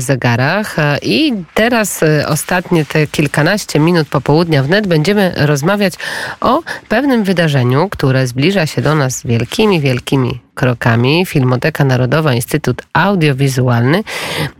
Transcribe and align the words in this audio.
zegarach. 0.00 0.76
I 1.02 1.34
teraz 1.54 2.02
e, 2.02 2.26
ostatnie 2.28 2.84
te 2.84 3.06
kilkanaście 3.06 3.78
minut 3.78 4.08
popołudnia 4.08 4.62
wnet 4.62 4.86
będziemy 4.86 5.32
rozmawiać 5.36 5.94
o 6.40 6.62
pewnym 6.88 7.24
wydarzeniu, 7.24 7.88
które 7.88 8.26
zbliża 8.26 8.66
się 8.66 8.82
do 8.82 8.94
nas 8.94 9.22
wielkimi, 9.24 9.80
wielkimi 9.80 10.40
krokami. 10.54 11.26
Filmoteka 11.26 11.84
Narodowa, 11.84 12.34
Instytut 12.34 12.82
Audiowizualny 12.92 14.04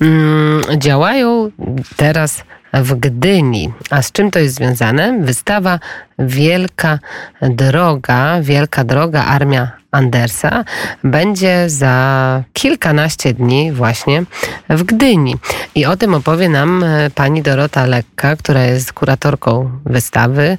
mm, 0.00 0.62
działają 0.78 1.50
teraz 1.96 2.44
w 2.72 2.94
Gdyni. 2.94 3.72
A 3.90 4.02
z 4.02 4.12
czym 4.12 4.30
to 4.30 4.38
jest 4.38 4.54
związane? 4.54 5.18
Wystawa 5.20 5.78
Wielka 6.18 6.98
Droga, 7.42 8.40
Wielka 8.40 8.84
Droga 8.84 9.24
Armia 9.24 9.81
Andersa 9.92 10.64
będzie 11.04 11.70
za 11.70 12.42
kilkanaście 12.52 13.34
dni 13.34 13.72
właśnie 13.72 14.22
w 14.68 14.82
Gdyni. 14.82 15.34
I 15.74 15.86
o 15.86 15.96
tym 15.96 16.14
opowie 16.14 16.48
nam 16.48 16.84
e, 16.84 17.10
pani 17.10 17.42
Dorota 17.42 17.86
Lekka, 17.86 18.36
która 18.36 18.62
jest 18.62 18.92
kuratorką 18.92 19.70
wystawy 19.84 20.58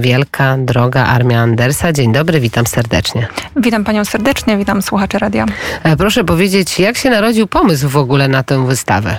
Wielka 0.00 0.56
Droga 0.58 1.04
Armia 1.04 1.40
Andersa. 1.40 1.92
Dzień 1.92 2.12
dobry, 2.12 2.40
witam 2.40 2.66
serdecznie. 2.66 3.26
Witam 3.56 3.84
panią 3.84 4.04
serdecznie, 4.04 4.56
witam 4.56 4.82
słuchaczy 4.82 5.18
radia. 5.18 5.46
E, 5.82 5.96
proszę 5.96 6.24
powiedzieć, 6.24 6.78
jak 6.78 6.96
się 6.96 7.10
narodził 7.10 7.46
pomysł 7.46 7.88
w 7.88 7.96
ogóle 7.96 8.28
na 8.28 8.42
tę 8.42 8.66
wystawę? 8.66 9.16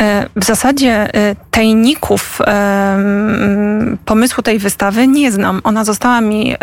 E, 0.00 0.26
w 0.36 0.44
zasadzie 0.44 1.14
e, 1.14 1.36
tajników 1.50 2.40
e, 2.40 2.98
pomysłu 4.04 4.42
tej 4.42 4.58
wystawy 4.58 5.08
nie 5.08 5.32
znam. 5.32 5.60
Ona 5.64 5.84
została 5.84 6.20
mi 6.20 6.56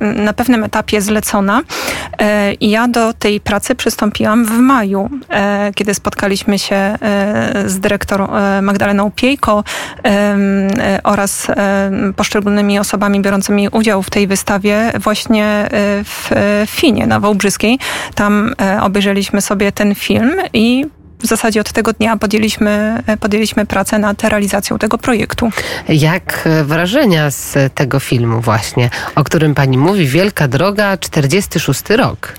na 0.00 0.32
pewnym 0.32 0.64
etapie 0.64 1.00
zlecona 1.00 1.62
i 2.60 2.70
ja 2.70 2.88
do 2.88 3.12
tej 3.12 3.40
pracy 3.40 3.74
przystąpiłam 3.74 4.44
w 4.44 4.58
maju, 4.58 5.10
kiedy 5.74 5.94
spotkaliśmy 5.94 6.58
się 6.58 6.98
z 7.66 7.80
dyrektor 7.80 8.28
Magdaleną 8.62 9.10
Piejko 9.10 9.64
oraz 11.04 11.46
poszczególnymi 12.16 12.78
osobami 12.78 13.20
biorącymi 13.20 13.68
udział 13.68 14.02
w 14.02 14.10
tej 14.10 14.26
wystawie 14.26 14.92
właśnie 14.98 15.68
w 16.04 16.30
Finie 16.66 17.06
na 17.06 17.20
Wałbrzyskiej. 17.20 17.78
Tam 18.14 18.54
obejrzeliśmy 18.80 19.40
sobie 19.40 19.72
ten 19.72 19.94
film 19.94 20.32
i 20.52 20.86
w 21.22 21.26
zasadzie 21.26 21.60
od 21.60 21.72
tego 21.72 21.92
dnia 21.92 22.16
podjęliśmy, 22.16 23.02
podjęliśmy 23.20 23.66
pracę 23.66 23.98
nad 23.98 24.24
realizacją 24.24 24.78
tego 24.78 24.98
projektu. 24.98 25.50
Jak 25.88 26.48
wrażenia 26.64 27.30
z 27.30 27.74
tego 27.74 28.00
filmu 28.00 28.40
właśnie, 28.40 28.90
o 29.14 29.24
którym 29.24 29.54
pani 29.54 29.78
mówi, 29.78 30.06
Wielka 30.06 30.48
Droga, 30.48 30.96
46 30.96 31.82
rok? 31.90 32.34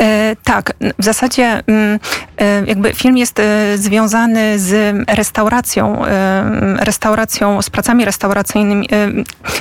E, 0.00 0.36
tak, 0.44 0.72
w 0.98 1.04
zasadzie 1.04 1.62
mm, 1.66 1.98
e, 2.33 2.33
jakby 2.66 2.92
film 2.92 3.16
jest 3.16 3.40
e, 3.40 3.78
związany 3.78 4.58
z 4.58 4.96
restauracją, 5.08 6.06
e, 6.06 6.76
restauracją, 6.84 7.62
z 7.62 7.70
pracami 7.70 8.04
restauracyjnymi, 8.04 8.88
e, 8.92 9.08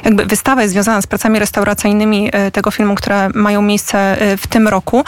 jakby 0.05 0.25
wystawa 0.25 0.61
jest 0.61 0.73
związana 0.73 1.01
z 1.01 1.07
pracami 1.07 1.39
restauracyjnymi 1.39 2.29
e, 2.33 2.51
tego 2.51 2.71
filmu, 2.71 2.95
które 2.95 3.29
mają 3.33 3.61
miejsce 3.61 4.17
w 4.37 4.47
tym 4.47 4.67
roku. 4.67 5.03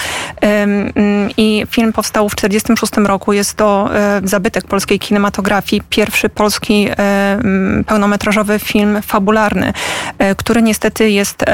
I 1.38 1.66
film 1.69 1.93
powstał 1.93 2.30
w 2.30 2.36
46 2.36 2.93
roku, 2.97 3.33
jest 3.33 3.53
to 3.53 3.89
e, 3.95 4.21
zabytek 4.23 4.67
polskiej 4.67 4.99
kinematografii, 4.99 5.81
pierwszy 5.89 6.30
polski 6.30 6.88
e, 6.97 7.39
pełnometrażowy 7.88 8.59
film 8.59 9.02
fabularny, 9.02 9.73
e, 10.19 10.36
który 10.36 10.61
niestety 10.61 11.09
jest 11.09 11.45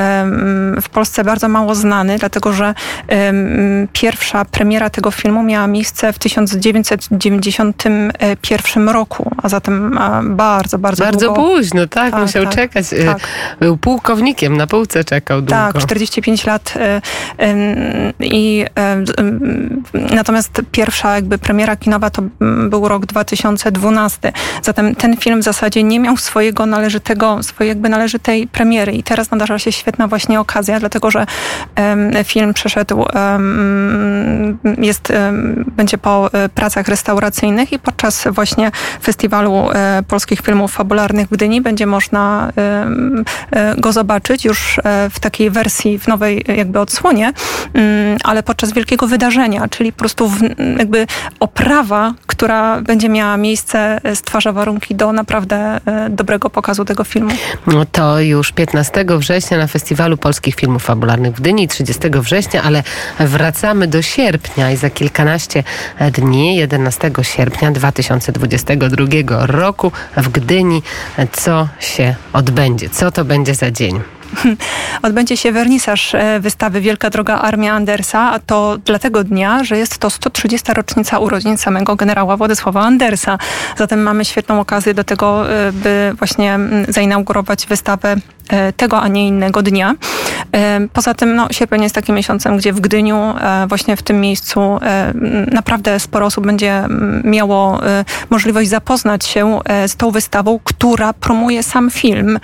w 0.82 0.90
Polsce 0.90 1.24
bardzo 1.24 1.48
mało 1.48 1.76
znany, 1.76 2.18
dlatego 2.18 2.54
że 2.54 2.74
pierwsza 3.94 4.46
premiera 4.46 4.90
tego 4.90 5.12
filmu 5.12 5.44
miała 5.44 5.68
miejsce 5.68 6.01
w 6.14 6.20
1991 6.20 8.90
roku, 8.90 9.32
a 9.44 9.50
zatem 9.50 10.00
bardzo, 10.24 10.78
bardzo 10.78 11.04
Bardzo 11.04 11.26
długo. 11.26 11.42
późno, 11.42 11.88
tak, 11.88 12.12
tak 12.12 12.22
musiał 12.22 12.44
tak, 12.44 12.56
czekać. 12.56 12.86
Tak. 13.06 13.18
Był 13.60 13.78
pułkownikiem, 13.78 14.58
na 14.58 14.68
półce 14.68 15.04
czekał 15.04 15.42
długo. 15.42 15.56
Tak, 15.56 15.78
45 15.78 16.46
lat. 16.46 16.74
I 18.20 18.66
natomiast 20.16 20.62
pierwsza 20.72 21.16
jakby 21.16 21.38
premiera 21.38 21.76
kinowa 21.76 22.10
to 22.10 22.22
był 22.70 22.88
rok 22.88 23.06
2012. 23.06 24.34
Zatem 24.62 24.96
ten 24.96 25.18
film 25.18 25.42
w 25.42 25.44
zasadzie 25.44 25.84
nie 25.84 26.00
miał 26.00 26.18
swojego 26.18 26.66
należytego, 26.66 27.44
swojej 27.44 27.70
jakby 27.70 27.90
należytej 27.90 28.48
premiery 28.48 28.92
i 28.92 29.04
teraz 29.04 29.32
nadarza 29.32 29.60
się 29.60 29.72
świetna 29.72 30.08
właśnie 30.08 30.40
okazja, 30.40 30.80
dlatego 30.80 31.12
że 31.12 31.26
film 32.24 32.54
przeszedł, 32.54 33.06
jest, 34.78 35.10
um, 35.10 35.66
będzie 35.92 35.98
po 35.98 36.34
e, 36.34 36.50
pracach 36.50 36.88
restauracyjnych 36.88 37.74
i 37.74 37.80
podczas 37.80 38.28
właśnie 38.32 38.72
festiwalu 39.04 39.72
e, 39.74 40.04
polskich 40.08 40.40
filmów 40.40 40.72
fabularnych 40.72 41.28
w 41.28 41.32
Gdyni 41.32 41.62
będzie 41.62 41.86
można 41.86 42.52
e, 42.58 43.76
go 43.78 43.92
zobaczyć 43.92 44.46
już 44.46 44.80
w 45.10 45.20
takiej 45.20 45.50
wersji, 45.50 46.00
w 46.00 46.08
nowej 46.08 46.46
jakby 46.58 46.80
odsłonie, 46.80 47.34
mm, 47.74 48.18
ale 48.24 48.44
podczas 48.44 48.74
wielkiego 48.74 49.08
wydarzenia, 49.08 49.68
czyli 49.68 49.94
po 49.94 50.00
prostu 50.00 50.30
w, 50.30 50.42
jakby 50.78 51.08
oprawa 51.40 52.14
która 52.28 52.82
będzie 52.82 53.10
miała 53.10 53.38
miejsce, 53.38 54.02
stwarza 54.16 54.52
warunki 54.52 54.96
do 54.96 55.12
naprawdę 55.12 55.80
dobrego 56.10 56.50
pokazu 56.50 56.86
tego 56.86 57.04
filmu. 57.04 57.32
No 57.68 57.86
to 57.92 58.20
już 58.20 58.52
15 58.52 59.06
września 59.18 59.58
na 59.58 59.68
Festiwalu 59.68 60.18
Polskich 60.18 60.56
Filmów 60.56 60.84
Fabularnych 60.84 61.36
w 61.36 61.42
Gdyni, 61.42 61.68
30 61.68 62.02
września, 62.10 62.64
ale 62.64 62.84
wracamy 63.20 63.88
do 63.88 64.02
sierpnia 64.02 64.72
i 64.72 64.78
za 64.78 64.90
kilkanaście 64.90 65.64
dni, 66.12 66.56
11 66.56 67.12
sierpnia 67.22 67.72
2022 67.72 69.06
roku 69.46 69.92
w 70.18 70.30
Gdyni, 70.30 70.84
co 71.32 71.68
się 71.80 72.16
odbędzie? 72.34 72.90
Co 72.90 73.12
to 73.12 73.26
będzie 73.26 73.56
za 73.56 73.72
dzień? 73.72 74.02
odbędzie 75.02 75.38
się 75.38 75.52
wernisaż 75.52 76.16
e, 76.16 76.40
wystawy 76.40 76.82
Wielka 76.82 77.10
Droga 77.10 77.36
Armia 77.36 77.74
Andersa, 77.74 78.32
a 78.32 78.40
to 78.40 78.78
dlatego 78.86 79.24
dnia, 79.24 79.64
że 79.64 79.78
jest 79.78 79.98
to 79.98 80.10
130. 80.10 80.74
rocznica 80.74 81.20
urodzin 81.20 81.58
samego 81.58 81.96
generała 81.96 82.38
Władysława 82.38 82.82
Andersa. 82.82 83.38
Zatem 83.78 84.02
mamy 84.02 84.26
świetną 84.26 84.60
okazję 84.60 84.94
do 84.94 85.04
tego, 85.04 85.52
e, 85.52 85.72
by 85.72 86.14
właśnie 86.18 86.60
zainaugurować 86.88 87.68
wystawę 87.68 88.16
e, 88.50 88.74
tego, 88.74 89.02
a 89.02 89.08
nie 89.08 89.28
innego 89.28 89.62
dnia. 89.62 89.96
Poza 90.94 91.14
tym 91.14 91.36
no, 91.36 91.48
sierpień 91.52 91.84
jest 91.84 91.96
takim 91.96 92.16
miesiącem, 92.16 92.58
gdzie 92.58 92.74
w 92.74 92.80
Gdyniu, 92.80 93.34
właśnie 93.68 93.98
w 93.98 94.04
tym 94.04 94.22
miejscu 94.22 94.80
naprawdę 95.52 96.00
sporo 96.00 96.26
osób 96.26 96.46
będzie 96.46 96.84
miało 97.24 97.80
możliwość 98.30 98.70
zapoznać 98.70 99.26
się 99.26 99.60
z 99.88 99.96
tą 99.96 100.12
wystawą, 100.12 100.60
która 100.64 101.14
promuje 101.14 101.64
sam 101.64 101.92
film 101.92 102.40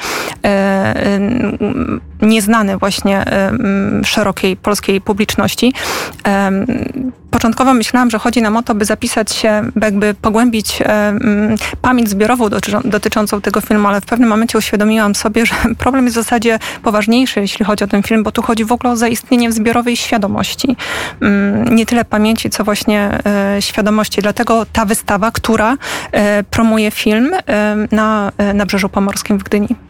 nieznany 2.22 2.78
właśnie 2.78 3.26
szerokiej 4.04 4.58
polskiej 4.58 5.02
publiczności. 5.02 5.74
Początkowo 7.32 7.74
myślałam, 7.74 8.10
że 8.10 8.20
chodzi 8.20 8.42
nam 8.42 8.58
o 8.58 8.64
to, 8.64 8.76
by 8.76 8.86
zapisać 8.86 9.32
się, 9.32 9.62
jakby 9.82 10.14
pogłębić 10.14 10.84
pamięć 11.82 12.10
zbiorową 12.10 12.50
dotyczącą 12.86 13.42
tego 13.42 13.62
filmu, 13.62 13.88
ale 13.88 14.02
w 14.02 14.06
pewnym 14.06 14.30
momencie 14.30 14.58
uświadomiłam 14.58 15.16
sobie, 15.16 15.46
że 15.46 15.56
problem 15.84 16.06
jest 16.06 16.18
w 16.18 16.24
zasadzie 16.24 16.60
poważniejszy, 16.84 17.40
jeśli 17.40 17.66
chodzi 17.66 17.84
o 17.84 17.88
ten 17.88 18.04
film, 18.04 18.24
bo 18.24 18.32
tu 18.32 18.42
chodzi 18.42 18.66
w 18.66 18.72
ogóle 18.72 18.94
o 18.94 18.96
zaistnienie 18.96 19.52
zbiorowej 19.52 19.98
świadomości. 19.98 20.76
Nie 21.72 21.86
tyle 21.86 22.06
pamięci, 22.06 22.50
co 22.50 22.64
właśnie 22.64 23.20
e, 23.26 23.62
świadomości. 23.62 24.22
Dlatego 24.22 24.66
ta 24.74 24.86
wystawa, 24.86 25.32
która 25.32 25.78
e, 26.12 26.44
promuje 26.44 26.92
film 26.92 27.32
na 27.92 28.32
e, 28.38 28.54
Nabrzeżu 28.54 28.90
Pomorskim 28.90 29.38
w 29.38 29.44
Gdyni. 29.44 29.87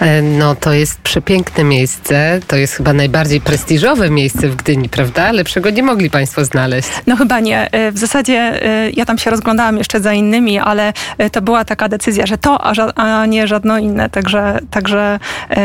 E, 0.00 0.22
no 0.22 0.54
to 0.54 0.72
jest 0.72 1.00
przepiękne 1.00 1.64
miejsce. 1.64 2.40
To 2.46 2.56
jest 2.56 2.74
chyba 2.74 2.92
najbardziej 2.92 3.40
prestiżowe 3.40 4.10
miejsce 4.10 4.48
w 4.48 4.56
Gdyni, 4.56 4.88
prawda? 4.88 5.32
Lepszego 5.32 5.70
nie 5.70 5.82
mogli 5.82 6.10
Państwo 6.10 6.44
znaleźć. 6.44 6.88
No 7.06 7.16
chyba 7.16 7.40
nie. 7.40 7.70
E, 7.72 7.92
w 7.92 7.98
zasadzie 7.98 8.34
e, 8.34 8.90
ja 8.90 9.04
tam 9.04 9.18
się 9.18 9.30
rozglądałam 9.30 9.78
jeszcze 9.78 10.00
za 10.00 10.12
innymi, 10.12 10.58
ale 10.58 10.92
to 11.32 11.42
była 11.42 11.64
taka 11.64 11.88
decyzja, 11.88 12.26
że 12.26 12.38
to, 12.38 12.58
a, 12.96 13.26
nie 13.26 13.46
żadno 13.46 13.78
inne. 13.78 14.10
Także, 14.10 14.58
także, 14.70 15.18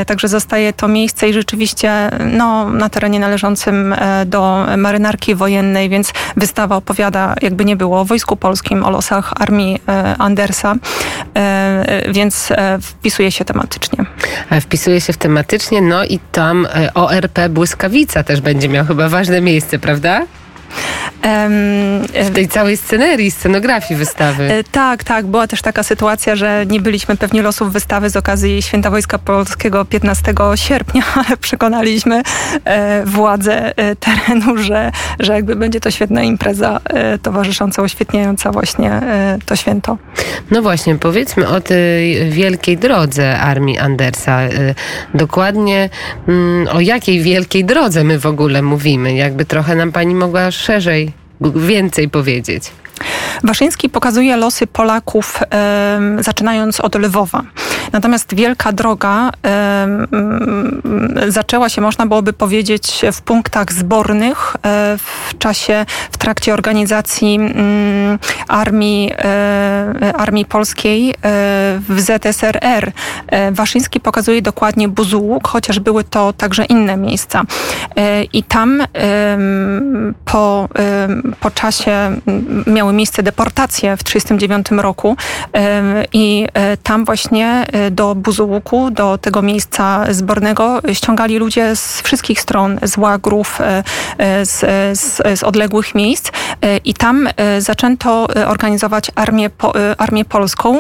także 0.08 0.28
zostaje 0.28 0.74
to 0.74 0.88
miejsce 0.88 1.30
i 1.30 1.34
rzeczywiście 1.34 1.92
no, 2.26 2.70
na 2.70 2.90
terenie 2.90 3.20
należącym 3.20 3.96
do 4.26 4.66
marynarki 4.78 5.36
wojennej, 5.36 5.90
więc 5.90 6.14
wystawa 6.38 6.76
opowiada, 6.76 7.36
jakby 7.42 7.66
nie 7.66 7.76
było, 7.76 8.00
o 8.00 8.06
Wojsku 8.06 8.36
Polskim, 8.36 8.86
o 8.86 8.90
losach 8.90 9.34
armii 9.42 9.82
Andersa, 10.18 10.76
więc 12.10 12.54
wpisuje 12.82 13.32
się 13.32 13.46
tematycznie. 13.80 14.06
Wpisuje 14.62 15.02
się 15.02 15.14
w 15.14 15.18
tematycznie, 15.18 15.82
no 15.82 16.06
i 16.06 16.20
tam 16.32 16.66
e, 16.76 16.94
ORP 16.94 17.40
Błyskawica 17.50 18.24
też 18.24 18.42
będzie 18.42 18.70
miał 18.70 18.86
chyba 18.86 19.10
ważne 19.10 19.42
miejsce, 19.42 19.80
prawda? 19.80 20.26
W 22.24 22.34
tej 22.34 22.48
całej 22.48 22.78
scenerii, 22.78 23.32
scenografii 23.32 23.98
wystawy. 23.98 24.64
Tak, 24.72 25.04
tak. 25.04 25.26
Była 25.26 25.48
też 25.48 25.62
taka 25.62 25.84
sytuacja, 25.84 26.36
że 26.36 26.66
nie 26.70 26.80
byliśmy 26.80 27.18
pewni 27.18 27.42
losów 27.42 27.74
wystawy 27.74 28.10
z 28.10 28.16
okazji 28.16 28.62
Święta 28.62 28.92
Wojska 28.92 29.18
Polskiego 29.18 29.86
15 29.86 30.34
sierpnia, 30.56 31.04
ale 31.26 31.38
przekonaliśmy 31.38 32.22
władze 33.06 33.74
terenu, 34.00 34.58
że, 34.58 34.92
że 35.20 35.34
jakby 35.34 35.56
będzie 35.56 35.80
to 35.80 35.92
świetna 35.92 36.24
impreza 36.24 36.80
towarzysząca, 37.22 37.82
oświetniająca 37.82 38.52
właśnie 38.52 39.02
to 39.46 39.56
święto. 39.56 39.98
No 40.52 40.62
właśnie, 40.62 40.96
powiedzmy 40.96 41.48
o 41.48 41.62
tej 41.62 42.30
wielkiej 42.30 42.78
drodze 42.78 43.40
armii 43.40 43.78
Andersa. 43.78 44.40
Dokładnie 45.14 45.90
mm, 46.28 46.68
o 46.68 46.80
jakiej 46.80 47.22
wielkiej 47.22 47.66
drodze 47.66 48.04
my 48.04 48.20
w 48.20 48.26
ogóle 48.26 48.62
mówimy? 48.62 49.14
Jakby 49.14 49.46
trochę 49.46 49.76
nam 49.76 49.92
pani 49.92 50.16
mogła 50.16 50.52
szerzej, 50.52 51.14
więcej 51.42 52.10
powiedzieć. 52.10 52.72
Waszyński 53.44 53.90
pokazuje 53.90 54.38
losy 54.38 54.68
Polaków 54.68 55.40
zaczynając 56.20 56.80
od 56.80 56.96
Lwowa. 56.96 57.44
Natomiast 57.92 58.36
Wielka 58.36 58.72
Droga 58.72 59.32
zaczęła 61.28 61.70
się, 61.70 61.82
można 61.82 62.06
byłoby 62.06 62.34
powiedzieć, 62.34 63.02
w 63.14 63.22
punktach 63.22 63.74
zbornych 63.74 64.56
e, 64.56 64.98
w 64.98 65.38
czasie, 65.38 65.86
w 66.12 66.18
trakcie 66.18 66.54
organizacji 66.54 67.36
mm, 67.36 68.20
armii, 68.48 69.12
e, 69.18 70.14
armii 70.18 70.46
polskiej 70.46 71.10
e, 71.10 71.14
w 71.90 72.00
ZSRR. 72.00 72.92
Waszyński 73.52 74.00
pokazuje 74.00 74.42
dokładnie 74.42 74.88
Buzułuk, 74.88 75.48
chociaż 75.48 75.80
były 75.80 76.04
to 76.04 76.34
także 76.34 76.66
inne 76.66 76.98
miejsca. 76.98 77.44
I 78.34 78.44
tam 78.44 78.84
po, 80.26 80.70
po 81.40 81.52
czasie 81.52 82.12
miały 82.68 82.89
miejsce 82.94 83.24
deportacje 83.24 83.98
w 83.98 84.04
1939 84.04 84.84
roku 84.84 85.16
i 86.14 86.48
tam 86.84 87.06
właśnie 87.06 87.66
do 87.92 88.16
Buzułuku, 88.16 88.92
do 88.92 89.18
tego 89.18 89.42
miejsca 89.42 90.06
zbornego 90.14 90.82
ściągali 90.94 91.38
ludzie 91.38 91.76
z 91.76 92.02
wszystkich 92.02 92.42
stron, 92.42 92.80
z 92.84 92.98
łagrów, 92.98 93.62
e, 93.62 93.84
e, 94.18 94.46
z, 94.46 94.60
z, 95.00 95.40
z 95.40 95.44
odległych 95.44 95.96
miejsc 95.96 96.32
i 96.86 96.94
tam 96.94 97.28
e, 97.28 97.62
zaczęto 97.62 98.28
organizować 98.48 99.12
armię, 99.16 99.50
armię 99.98 100.26
polską. 100.26 100.78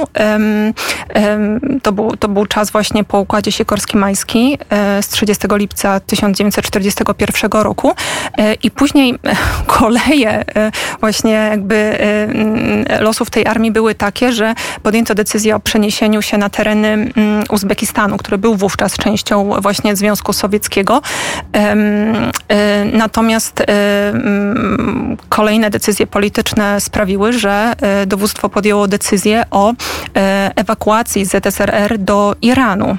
To 1.83 1.91
był, 1.91 2.17
to 2.17 2.27
był 2.27 2.45
czas 2.45 2.71
właśnie 2.71 3.03
po 3.03 3.19
układzie 3.19 3.51
Sikorski-Majski 3.51 4.57
z 5.01 5.07
30 5.07 5.47
lipca 5.51 5.99
1941 5.99 7.51
roku 7.51 7.93
i 8.63 8.71
później 8.71 9.19
koleje 9.77 10.45
właśnie 10.99 11.31
jakby 11.31 11.97
losów 12.99 13.29
tej 13.29 13.45
armii 13.45 13.71
były 13.71 13.95
takie, 13.95 14.31
że 14.31 14.53
podjęto 14.83 15.15
decyzję 15.15 15.55
o 15.55 15.59
przeniesieniu 15.59 16.21
się 16.21 16.37
na 16.37 16.49
tereny 16.49 16.89
Mm, 16.89 17.43
Uzbekistanu, 17.49 18.17
który 18.17 18.37
był 18.37 18.55
wówczas 18.55 18.97
częścią 18.97 19.61
właśnie 19.61 19.95
Związku 19.95 20.33
Sowieckiego. 20.33 21.01
E, 21.53 21.75
natomiast 22.93 23.63
mm, 23.67 25.17
kolejne 25.29 25.69
decyzje 25.69 26.07
polityczne 26.07 26.81
sprawiły, 26.81 27.33
że 27.33 27.73
dowództwo 28.07 28.49
podjęło 28.49 28.87
decyzję 28.87 29.45
o 29.51 29.73
ewakuacji 30.55 31.25
ZSRR 31.25 31.97
do 31.97 32.35
Iranu. 32.41 32.97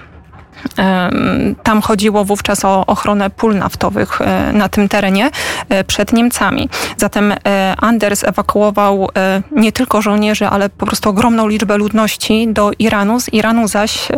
Tam 1.62 1.82
chodziło 1.82 2.24
wówczas 2.24 2.64
o 2.64 2.86
ochronę 2.86 3.30
pól 3.30 3.56
naftowych 3.56 4.20
e, 4.20 4.52
na 4.52 4.68
tym 4.68 4.88
terenie 4.88 5.30
e, 5.68 5.84
przed 5.84 6.12
Niemcami. 6.12 6.68
Zatem 6.96 7.32
e, 7.32 7.74
Anders 7.80 8.24
ewakuował 8.24 9.08
nie 9.52 9.72
tylko 9.72 10.02
żołnierzy, 10.02 10.46
ale 10.46 10.68
po 10.68 10.86
prostu 10.86 11.08
ogromną 11.08 11.48
liczbę 11.48 11.78
ludności 11.78 12.48
do 12.52 12.70
Iranu. 12.78 13.20
Z 13.20 13.32
Iranu 13.32 13.68
zaś 13.68 14.08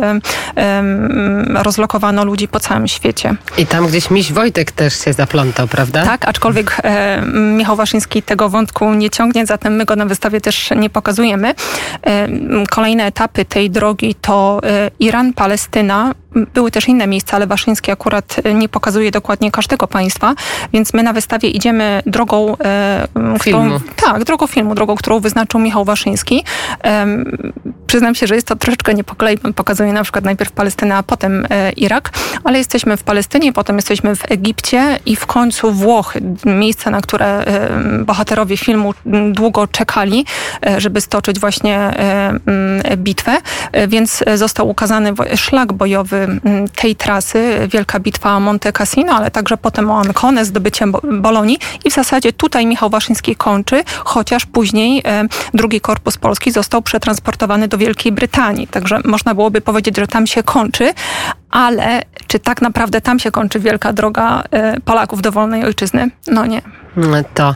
rozlokowano 1.53 2.25
ludzi 2.25 2.47
po 2.47 2.59
całym 2.59 2.87
świecie. 2.87 3.35
I 3.57 3.65
tam 3.65 3.87
gdzieś 3.87 4.09
miś 4.09 4.33
Wojtek 4.33 4.71
też 4.71 4.99
się 4.99 5.13
zaplątał, 5.13 5.67
prawda? 5.67 6.05
Tak, 6.05 6.27
aczkolwiek 6.27 6.77
Michał 7.33 7.75
Waszyński 7.75 8.23
tego 8.23 8.49
wątku 8.49 8.93
nie 8.93 9.09
ciągnie, 9.09 9.45
zatem 9.45 9.75
my 9.75 9.85
go 9.85 9.95
na 9.95 10.05
wystawie 10.05 10.41
też 10.41 10.69
nie 10.75 10.89
pokazujemy. 10.89 11.53
Kolejne 12.69 13.05
etapy 13.05 13.45
tej 13.45 13.69
drogi 13.69 14.15
to 14.15 14.61
Iran, 14.99 15.33
Palestyna, 15.33 16.13
były 16.53 16.71
też 16.71 16.87
inne 16.87 17.07
miejsca, 17.07 17.35
ale 17.35 17.47
Waszyński 17.47 17.91
akurat 17.91 18.35
e, 18.43 18.53
nie 18.53 18.69
pokazuje 18.69 19.11
dokładnie 19.11 19.51
każdego 19.51 19.87
państwa, 19.87 20.35
więc 20.73 20.93
my 20.93 21.03
na 21.03 21.13
wystawie 21.13 21.49
idziemy 21.49 22.01
drogą 22.05 22.57
e, 22.57 23.07
filmu. 23.41 23.79
Którą, 23.79 24.11
tak, 24.11 24.23
drogą 24.23 24.47
filmu, 24.47 24.75
drogą, 24.75 24.95
którą 24.95 25.19
wyznaczył 25.19 25.59
Michał 25.59 25.85
Waszyński. 25.85 26.43
E, 26.83 27.07
przyznam 27.87 28.15
się, 28.15 28.27
że 28.27 28.35
jest 28.35 28.47
to 28.47 28.55
troszeczkę 28.55 28.93
nie. 28.93 29.03
Pokazuje 29.55 29.93
na 29.93 30.03
przykład 30.03 30.25
najpierw 30.25 30.51
Palestynę, 30.51 30.95
a 30.95 31.03
potem 31.03 31.47
e, 31.49 31.71
Irak, 31.71 32.09
ale 32.43 32.57
jesteśmy 32.57 32.97
w 32.97 33.03
Palestynie, 33.03 33.53
potem 33.53 33.75
jesteśmy 33.75 34.15
w 34.15 34.31
Egipcie 34.31 34.99
i 35.05 35.15
w 35.15 35.25
końcu 35.25 35.71
Włochy, 35.71 36.21
miejsce, 36.45 36.91
na 36.91 37.01
które 37.01 37.45
e, 37.45 37.69
bohaterowie 37.99 38.57
filmu 38.57 38.93
długo 39.31 39.67
czekali, 39.67 40.25
e, 40.65 40.81
żeby 40.81 41.01
stoczyć 41.01 41.39
właśnie 41.39 41.93
bitwę, 42.97 43.37
więc 43.87 44.23
został 44.35 44.69
ukazany 44.69 45.13
szlak 45.35 45.73
bojowy 45.73 46.39
tej 46.75 46.95
trasy, 46.95 47.67
wielka 47.71 47.99
bitwa 47.99 48.39
Monte 48.39 48.71
Cassino, 48.71 49.13
ale 49.13 49.31
także 49.31 49.57
potem 49.57 49.91
o 49.91 49.99
Ancone, 49.99 50.45
zdobyciem 50.45 50.93
Bolonii 51.21 51.57
i 51.85 51.89
w 51.89 51.93
zasadzie 51.93 52.33
tutaj 52.33 52.65
Michał 52.65 52.89
Waszyński 52.89 53.35
kończy, 53.35 53.83
chociaż 54.03 54.45
później 54.45 55.03
drugi 55.53 55.81
korpus 55.81 56.17
polski 56.17 56.51
został 56.51 56.81
przetransportowany 56.81 57.67
do 57.67 57.72
Wielkiej 57.77 58.11
Brytanii. 58.11 58.67
Także 58.67 58.99
można 59.05 59.35
byłoby 59.35 59.61
powiedzieć, 59.61 59.97
że 59.97 60.07
tam 60.07 60.27
się 60.27 60.43
kończy, 60.43 60.93
ale 61.49 62.01
czy 62.27 62.39
tak 62.39 62.61
naprawdę 62.61 63.01
tam 63.01 63.19
się 63.19 63.31
kończy 63.31 63.59
wielka 63.59 63.93
droga 63.93 64.43
e, 64.51 64.81
Polaków 64.81 65.21
do 65.21 65.31
wolnej 65.31 65.65
ojczyzny? 65.65 66.09
No 66.27 66.45
nie. 66.45 66.61
To, 67.33 67.55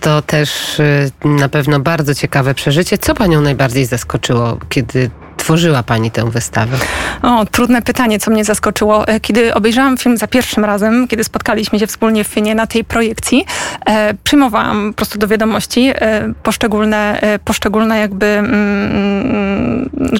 to 0.00 0.22
też 0.22 0.80
e, 0.80 1.10
na 1.24 1.48
pewno 1.48 1.80
bardzo 1.80 2.14
ciekawe 2.14 2.54
przeżycie. 2.54 2.98
Co 2.98 3.14
panią 3.14 3.40
najbardziej 3.40 3.86
zaskoczyło, 3.86 4.58
kiedy 4.68 5.10
tworzyła 5.42 5.82
Pani 5.82 6.10
tę 6.10 6.30
wystawę? 6.30 6.76
O, 7.22 7.44
trudne 7.46 7.82
pytanie, 7.82 8.18
co 8.18 8.30
mnie 8.30 8.44
zaskoczyło. 8.44 9.08
E, 9.08 9.20
kiedy 9.20 9.54
obejrzałam 9.54 9.98
film 9.98 10.16
za 10.16 10.26
pierwszym 10.26 10.64
razem, 10.64 11.08
kiedy 11.08 11.24
spotkaliśmy 11.24 11.78
się 11.78 11.86
wspólnie 11.86 12.24
w 12.24 12.26
Finie 12.26 12.54
na 12.54 12.66
tej 12.66 12.84
projekcji, 12.84 13.44
e, 13.86 14.14
przyjmowałam 14.24 14.90
po 14.90 14.96
prostu 14.96 15.18
do 15.18 15.28
wiadomości 15.28 15.92
e, 15.94 16.32
poszczególne, 16.42 17.20
e, 17.20 17.38
poszczególne 17.38 17.98
jakby, 17.98 18.26
mm, 18.26 18.50
mm 18.50 19.62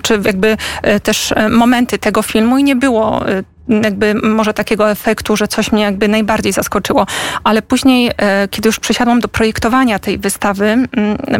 czy 0.02 0.20
jakby 0.24 0.56
e, 0.82 1.00
też 1.00 1.32
e, 1.32 1.48
momenty 1.48 1.98
tego 1.98 2.22
filmu 2.22 2.58
i 2.58 2.64
nie 2.64 2.76
było 2.76 3.24
jakby 3.68 4.14
może 4.14 4.54
takiego 4.54 4.90
efektu, 4.90 5.36
że 5.36 5.48
coś 5.48 5.72
mnie 5.72 5.82
jakby 5.82 6.08
najbardziej 6.08 6.52
zaskoczyło. 6.52 7.06
Ale 7.44 7.62
później, 7.62 8.10
e, 8.16 8.48
kiedy 8.48 8.68
już 8.68 8.78
przysiadłam 8.78 9.20
do 9.20 9.28
projektowania 9.28 9.98
tej 9.98 10.18
wystawy, 10.18 10.66
mm, 10.66 10.88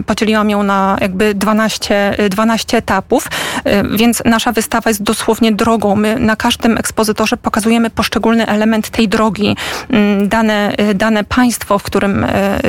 podzieliłam 0.07 0.51
ją 0.51 0.63
na 0.63 0.97
jakby 1.01 1.35
12, 1.35 2.17
12 2.31 2.77
etapów, 2.77 3.29
e, 3.65 3.85
więc 3.85 4.23
nasza 4.25 4.53
wystawa 4.53 4.91
jest 4.91 5.03
dosłownie 5.03 5.53
drogą. 5.53 5.97
My 5.97 6.19
na 6.19 6.37
każdym 6.37 6.79
ekspozytorze 6.79 7.37
pokazujemy 7.37 7.91
poszczególny 7.91 8.47
element 8.47 8.91
tej 8.91 9.09
drogi, 9.09 9.57
mm, 9.91 10.29
dane, 10.29 10.73
e, 10.77 10.95
dane 10.95 11.25
państwo, 11.25 11.79
w 11.79 11.83
którym 11.83 12.27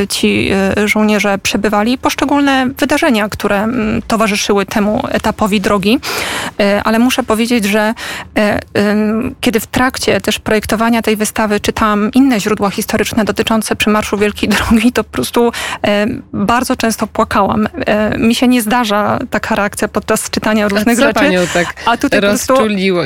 ci 0.10 0.51
żołnierze 0.86 1.38
przebywali, 1.38 1.98
poszczególne 1.98 2.67
wydarzenia, 2.77 3.29
które 3.29 3.63
mm, 3.63 4.01
towarzyszyły 4.07 4.65
temu 4.65 5.03
etapowi 5.10 5.62
drogi. 5.62 6.00
Ale 6.83 7.00
muszę 7.00 7.24
powiedzieć, 7.24 7.65
że 7.65 7.93
kiedy 9.43 9.59
w 9.59 9.67
trakcie 9.67 10.21
też 10.21 10.39
projektowania 10.39 11.01
tej 11.01 11.15
wystawy 11.15 11.59
czytałam 11.59 12.12
inne 12.13 12.39
źródła 12.39 12.69
historyczne 12.69 13.25
dotyczące 13.25 13.75
przymarszu 13.75 14.17
Wielkiej 14.17 14.50
Drogi, 14.50 14.91
to 14.91 15.03
po 15.03 15.09
prostu 15.09 15.51
e, 15.88 16.07
bardzo 16.33 16.75
często 16.75 17.07
płakałam. 17.07 17.67
E, 17.85 18.17
mi 18.17 18.35
się 18.35 18.47
nie 18.47 18.62
zdarza 18.62 19.19
taka 19.29 19.55
reakcja 19.55 19.88
podczas 19.88 20.29
czytania 20.29 20.67
różnych 20.67 21.00
a 21.00 21.01
rzeczy. 21.01 21.13
Tak 21.53 21.73
a 21.85 21.97
tutaj 21.97 22.21
po 22.21 22.27
prostu 22.27 22.55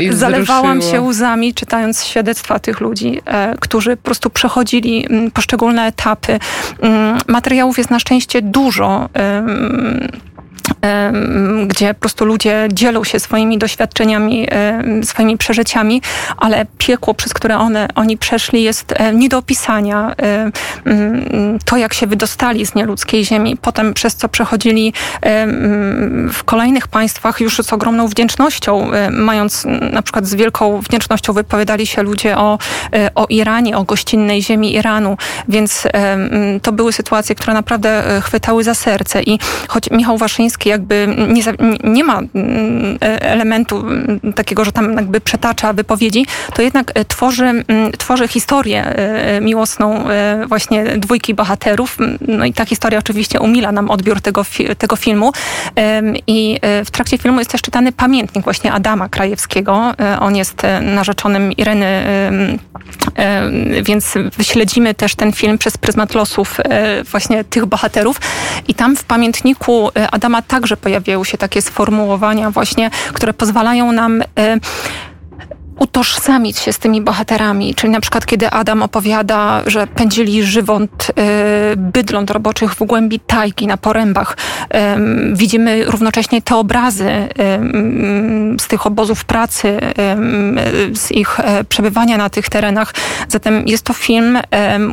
zalewałam 0.09 0.81
się 0.81 1.01
łzami, 1.01 1.53
czytając 1.53 2.03
świadectwa 2.03 2.59
tych 2.59 2.79
ludzi, 2.79 3.21
e, 3.25 3.55
którzy 3.59 3.97
po 3.97 4.03
prostu 4.03 4.29
przechodzili 4.29 5.05
mm, 5.09 5.31
poszczególne 5.31 5.85
etapy. 5.85 6.39
Mm, 6.81 7.17
materiałów 7.27 7.77
jest 7.77 7.89
na 7.89 7.99
szczęście 7.99 8.41
dużo. 8.41 9.09
Gdzie 11.67 11.93
po 11.93 11.99
prostu 11.99 12.25
ludzie 12.25 12.67
dzielą 12.73 13.03
się 13.03 13.19
swoimi 13.19 13.57
doświadczeniami, 13.57 14.47
swoimi 15.03 15.37
przeżyciami, 15.37 16.01
ale 16.37 16.65
piekło, 16.77 17.13
przez 17.13 17.33
które 17.33 17.57
one, 17.57 17.87
oni 17.95 18.17
przeszli 18.17 18.63
jest 18.63 18.93
nie 19.13 19.29
do 19.29 19.37
opisania. 19.37 20.15
To, 21.65 21.77
jak 21.77 21.93
się 21.93 22.07
wydostali 22.07 22.65
z 22.65 22.75
nieludzkiej 22.75 23.25
ziemi, 23.25 23.57
potem 23.61 23.93
przez 23.93 24.15
co 24.15 24.29
przechodzili 24.29 24.93
w 26.33 26.43
kolejnych 26.45 26.87
państwach 26.87 27.41
już 27.41 27.57
z 27.57 27.73
ogromną 27.73 28.07
wdzięcznością, 28.07 28.91
mając 29.11 29.65
na 29.91 30.01
przykład 30.01 30.25
z 30.25 30.35
wielką 30.35 30.81
wdzięcznością 30.81 31.33
wypowiadali 31.33 31.87
się 31.87 32.03
ludzie 32.03 32.37
o, 32.37 32.57
o 33.15 33.25
Iranie, 33.29 33.77
o 33.77 33.83
gościnnej 33.83 34.43
ziemi 34.43 34.75
Iranu, 34.75 35.17
więc 35.47 35.87
to 36.61 36.71
były 36.71 36.93
sytuacje, 36.93 37.35
które 37.35 37.53
naprawdę 37.53 38.03
chwytały 38.23 38.63
za 38.63 38.73
serce 38.73 39.23
i 39.23 39.39
choć 39.67 39.91
Michał 39.91 40.17
Waszyński 40.17 40.56
jakby 40.65 41.15
nie, 41.29 41.43
nie 41.83 42.03
ma 42.03 42.21
e, 42.21 43.21
elementu 43.21 43.85
takiego, 44.35 44.65
że 44.65 44.71
tam 44.71 44.93
jakby 44.93 45.21
przetacza 45.21 45.73
wypowiedzi, 45.73 46.25
to 46.53 46.61
jednak 46.61 46.91
e, 46.95 47.05
tworzy, 47.05 47.63
tworzy 47.97 48.27
historię 48.27 48.83
e, 48.85 49.41
miłosną 49.41 50.05
właśnie 50.47 50.85
dwójki 50.85 51.33
bohaterów. 51.33 51.97
No 52.27 52.45
i 52.45 52.53
ta 52.53 52.65
historia 52.65 52.99
oczywiście 52.99 53.39
umila 53.39 53.71
nam 53.71 53.89
odbiór 53.89 54.21
tego, 54.21 54.45
tego 54.77 54.95
filmu. 54.95 55.31
I 56.27 56.59
w 56.85 56.91
trakcie 56.91 57.17
filmu 57.17 57.39
jest 57.39 57.51
też 57.51 57.61
czytany 57.61 57.91
pamiętnik 57.91 58.43
właśnie 58.43 58.73
Adama 58.73 59.09
Krajewskiego. 59.09 59.93
On 60.19 60.35
jest 60.35 60.61
narzeczonym 60.81 61.51
Ireny, 61.51 62.03
więc 63.83 64.13
śledzimy 64.41 64.93
też 64.93 65.15
ten 65.15 65.33
film 65.33 65.57
przez 65.57 65.77
pryzmat 65.77 66.15
losów 66.15 66.57
właśnie 67.11 67.43
tych 67.43 67.65
bohaterów. 67.65 68.21
I 68.67 68.73
tam 68.73 68.95
w 68.95 69.03
pamiętniku 69.03 69.89
Adama 70.11 70.41
także 70.41 70.77
pojawiają 70.77 71.23
się 71.23 71.37
takie 71.37 71.61
sformułowania 71.61 72.51
właśnie, 72.51 72.89
które 73.13 73.33
pozwalają 73.33 73.91
nam 73.91 74.21
e, 74.21 74.57
utożsamić 75.77 76.59
się 76.59 76.73
z 76.73 76.79
tymi 76.79 77.01
bohaterami. 77.01 77.75
Czyli 77.75 77.93
na 77.93 78.01
przykład, 78.01 78.25
kiedy 78.25 78.49
Adam 78.49 78.83
opowiada, 78.83 79.61
że 79.65 79.87
pędzili 79.87 80.43
żywot 80.43 81.09
y, 81.09 81.13
bydląt 81.77 82.31
roboczych 82.31 82.73
w 82.75 82.83
głębi 82.83 83.19
tajki 83.19 83.67
na 83.67 83.77
porębach. 83.77 84.37
Y, 84.63 84.77
widzimy 85.33 85.85
równocześnie 85.85 86.41
te 86.41 86.55
obrazy 86.55 87.09
y, 87.09 87.27
z 88.59 88.67
tych 88.67 88.85
obozów 88.85 89.25
pracy, 89.25 89.79
z 90.93 91.11
ich 91.11 91.39
e, 91.39 91.63
przebywania 91.63 92.17
na 92.17 92.29
tych 92.29 92.49
terenach. 92.49 92.93
Zatem 93.27 93.67
jest 93.67 93.83
to 93.83 93.93
film, 93.93 94.37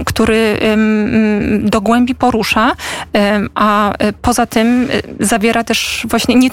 który 0.06 0.58
do 1.60 1.80
głębi 1.80 2.14
porusza, 2.14 2.72
a 3.54 3.92
e, 3.92 4.12
poza 4.12 4.46
tym 4.46 4.88
e, 5.20 5.24
zawiera 5.24 5.64
też 5.64 6.06
właśnie, 6.10 6.34
nie, 6.34 6.50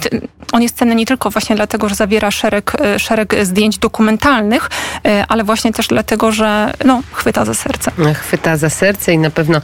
on 0.52 0.62
jest 0.62 0.78
cenny 0.78 0.96
nie 0.96 1.06
tylko 1.06 1.30
właśnie 1.30 1.56
dlatego, 1.56 1.90
że 1.90 1.96
zawiera 1.96 2.32
szereg, 2.32 2.78
szereg 2.98 3.36
zdjęć 3.44 3.78
dokumentalnych, 3.78 4.21
dokumentalnych, 4.22 4.70
e, 5.06 5.26
ale 5.28 5.44
właśnie 5.44 5.74
też 5.74 5.88
dlatego, 5.88 6.32
że 6.32 6.74
no, 6.86 7.02
chwyta 7.12 7.46
za 7.46 7.54
serce. 7.54 7.92
Chwyta 8.14 8.58
za 8.58 8.70
serce 8.70 9.14
i 9.14 9.18
na 9.18 9.30
pewno 9.30 9.62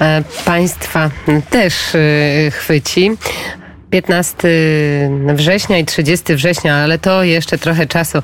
e, 0.00 0.22
Państwa 0.44 1.10
też 1.50 1.74
e, 1.94 2.50
chwyci. 2.50 3.10
15 3.90 4.48
września 5.34 5.78
i 5.78 5.84
30 5.84 6.34
września, 6.34 6.76
ale 6.76 6.98
to 6.98 7.22
jeszcze 7.22 7.58
trochę 7.58 7.86
czasu 7.86 8.18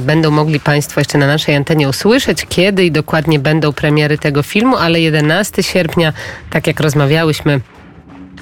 będą 0.00 0.30
mogli 0.30 0.60
Państwo 0.60 1.00
jeszcze 1.00 1.18
na 1.18 1.26
naszej 1.26 1.56
antenie 1.56 1.88
usłyszeć, 1.88 2.46
kiedy 2.48 2.84
i 2.84 2.90
dokładnie 2.90 3.38
będą 3.38 3.72
premiery 3.72 4.18
tego 4.18 4.42
filmu, 4.42 4.76
ale 4.76 5.00
11 5.00 5.62
sierpnia, 5.62 6.12
tak 6.50 6.66
jak 6.66 6.80
rozmawiałyśmy, 6.80 7.60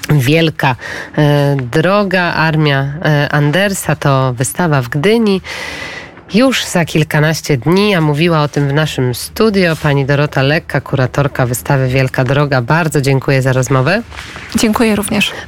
Wielka 0.09 0.75
Droga, 1.71 2.33
Armia 2.33 2.93
Andersa 3.31 3.95
to 3.95 4.33
wystawa 4.33 4.81
w 4.81 4.89
Gdyni. 4.89 5.41
Już 6.33 6.65
za 6.65 6.85
kilkanaście 6.85 7.57
dni, 7.57 7.95
a 7.95 8.01
mówiła 8.01 8.41
o 8.41 8.47
tym 8.47 8.67
w 8.69 8.73
naszym 8.73 9.15
studio 9.15 9.75
pani 9.75 10.05
Dorota 10.05 10.41
Lekka, 10.41 10.81
kuratorka 10.81 11.45
wystawy 11.45 11.87
Wielka 11.87 12.23
Droga. 12.23 12.61
Bardzo 12.61 13.01
dziękuję 13.01 13.41
za 13.41 13.53
rozmowę. 13.53 14.01
Dziękuję 14.55 14.95
również. 14.95 15.31